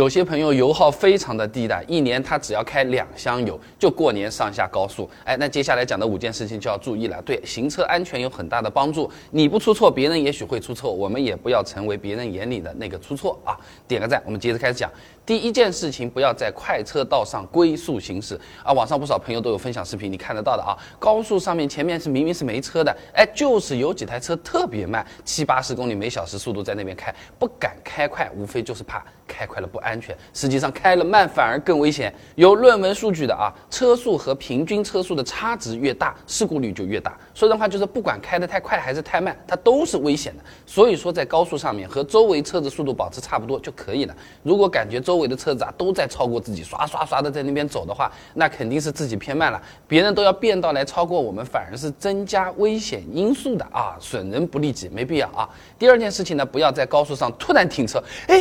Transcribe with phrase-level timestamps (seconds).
[0.00, 5.06] 有些朋友油耗非常的低的，一年他只要开两箱油，就过年上下高速。
[5.24, 7.20] 哎，那接下来讲的五件事情就要注意了。
[7.20, 9.10] 对，行车安全有很大的帮助。
[9.30, 10.90] 你不出错，别人也许会出错。
[10.90, 13.52] 我们也不要成为别人眼里的那个出错啊！
[13.86, 14.90] 点个赞，我们接着开始讲。
[15.30, 18.34] 第一件事情，不要在快车道上龟速行驶
[18.64, 18.72] 啊！
[18.72, 20.74] 网上不少朋友都有分享视频，你看得到的啊。
[20.98, 30.18] 高速上面前面是明明是没车的，哎，就是有几台车特别慢，七八十公里每小时速度在那边开，不敢开快，无非就是怕开快了不安全。
[30.34, 32.12] 实际上开了慢反而更危险。
[32.34, 37.16] 有论文数据的啊，车速和平均车速的差值越大，事故率就越大。
[37.34, 40.42] 说的话就是，不管开得太快还是太慢，它都是危险的。
[40.66, 44.16] 所以说，在高速上面和周围车子速度保持差不多就可以了。
[44.42, 49.62] 如果感觉周围的车子啊都在超过自己，刷刷刷的在那边走的话，那肯定是自己偏慢了。
[49.86, 55.48] 别人都要变道来超过我们，反而是增加危险因素的啊，损人不利己，没必要啊。
[55.78, 58.40] 第二件事情呢，不要在高速上突然停车，哎，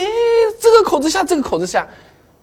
[0.59, 1.87] 这个口子下，这个口子下。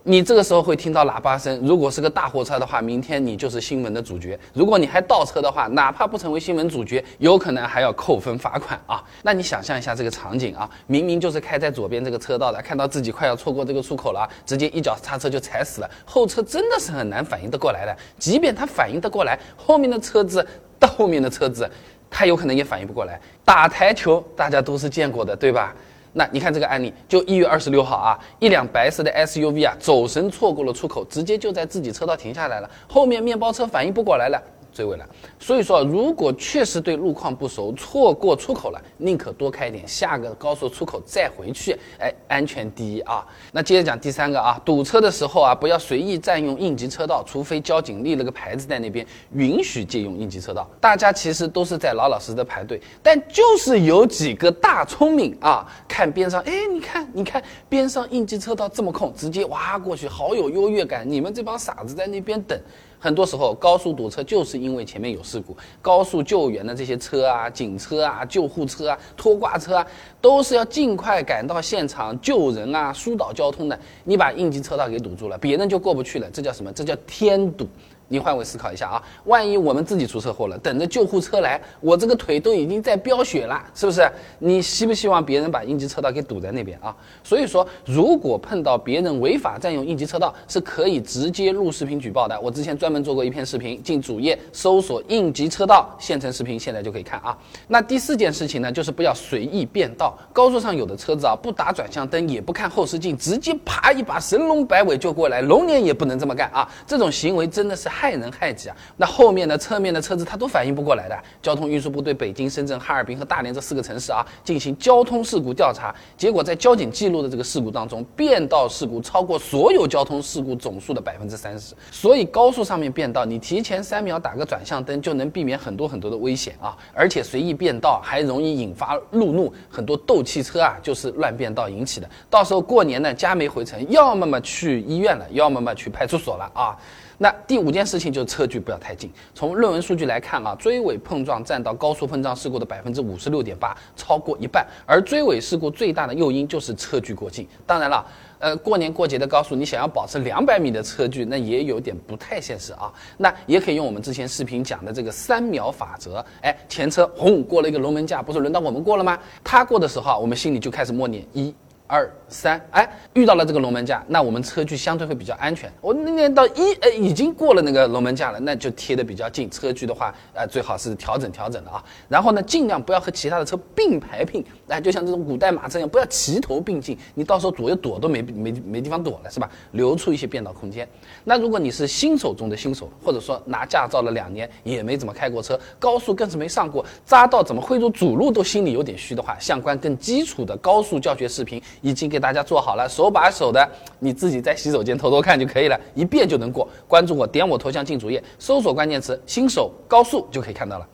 [0.08, 9.02] 你这个时候会听到喇叭声，如果是个大货车的话，明天你就是新闻的主角；如果你还倒车的话，哪怕不成为新闻主角，有可能还要扣分罚款啊！
[9.24, 17.96] 那你想象一下这个场景啊， 明明就是开在左边这个车道的，看到自己快要错过这个出口了，直接一脚刹车就踩死了，后车真的是很难反应得过来的。
[18.16, 20.46] 即便他反应得过来，后面的车子
[20.78, 21.68] 到后面的车子，
[22.08, 23.20] 他有可能也反应不过来。
[23.44, 25.74] 打台球大家都是见过的，对吧？
[26.18, 34.42] 那你看这个案例，就一月二十六号啊，一辆白色的 SUV 啊，走神错过了出口，直接就在自己车道停下来了，后面面包车反应不过来了。
[34.76, 35.08] 追尾了，
[35.40, 43.26] 所以说如果确实对路况不熟，错过出口了，宁可多开一点，下个高速出口再回去，哎，安全第一啊。
[43.52, 50.68] 那接着讲第三个啊，堵车的时候啊，不要随意占用应急车道，除非交警立了个牌子在那边允许借用应急车道。
[50.78, 61.08] 大家其实都是在老老实实的排队，但就是有几个大聪明啊，看边上，哎，你看，你看边上应急车道这么空，直接挖过去，好有优越感。
[61.08, 62.60] 你们这帮傻子在那边等。
[62.98, 69.86] 很多时候高速堵车就是因为前面有事故，高速救援的这些车啊、警车啊、救护车啊、拖挂车啊，
[70.20, 73.78] 都是要尽快赶到现场救人啊、疏导交通的。
[74.02, 76.72] 你把应急车道给堵住了，别人就过不去了，这叫什么？
[76.72, 77.68] 这叫添堵。
[78.08, 84.08] 你换位思考一下啊，万一我们自己出车祸了，等着救护车来，我这个腿都已经在飙血了，是不是？
[84.38, 86.94] 你希不希望别人把应急车道给堵在那边啊？
[87.24, 92.40] 所以说，如果碰到别人违法占用应急车道，是可以直接录视频举报的。
[92.40, 97.36] 我之前专门做过一篇视频，进主页搜索“应急车道”现成视频，现在就可以看啊。
[97.66, 100.16] 那第四件事情呢，就是不要随意变道。
[100.32, 106.70] 高速上有的车子啊，不打转向灯，也不看后视镜，直接啪一把神龙摆尾就过来，龙年也不能这么干啊！
[106.86, 107.90] 这种行为真的是。
[107.96, 108.76] 害人害己啊！
[108.98, 111.16] 那后面的侧面的车子它都反应不过来的。
[111.40, 121.74] 交通运输部对北京、深圳、哈尔滨和大连这四个城市啊进行交通事故调查，结果在交警记录的这个事故当中，变道事故超过所有交通事故总数的百分之三十。
[121.90, 126.76] 所以高速上面变道，你提前三秒打个转向灯就能避免很多很多的危险啊！
[126.92, 132.10] 而且随意变道还容易引发路怒，很多斗气车啊就是乱变道引起的。
[132.28, 136.76] 到时候过年呢家没回成，要么嘛去医院了，要么嘛去派出所了啊！
[137.18, 139.10] 那第五件事情就是车距不要太近。
[139.34, 144.66] 从论文数据来看啊，追尾碰撞占到高速碰撞事故的百分之五十六点八，超过一半。
[144.84, 147.46] 而追尾事故最大的诱因就是车距过近。
[147.64, 148.04] 当然了，
[148.38, 152.92] 呃，过年过节的高速，你想要保持两百米的车距，那也有点不太现实啊。
[153.16, 156.24] 那也可以用我们之前视频讲的这个三秒法则。
[156.42, 159.18] 哎，前车轰过了一个龙门架，不是轮到我们过了吗？
[159.44, 161.54] 他过的时候，我们心里就开始默念一。
[161.86, 165.70] 二三，哎，遇到了这个龙门架，那我们车距相对会比较安全。
[165.80, 169.48] 我那年到一，哎，已经过了那个龙门架了，那就贴的比较近。
[169.48, 171.82] 车距的话，呃，最好是调整调整的啊。
[172.08, 176.98] 然后呢，尽量不要和其他的车并排并，哎，就像这种古代马车一样，不要齐头并进。
[177.14, 179.48] 你到时候左右躲都没没没地方躲了，是吧？
[179.72, 180.88] 留出一些变道空间。
[181.22, 191.62] 那如果你是新手中的新手，或者说拿驾照了两年也没怎么开过车，高速更是没上过，匝道怎么会走主路都心里有点虚的话，相关更基础的高速教学视频。
[191.80, 196.68] 已经给大家做好了，手把手的，你自己在洗手间偷偷看就可以了，一遍就能过。
[196.88, 200.86] 关注我，点我头像进主页，搜索关键词“新手高速”就可以看到了。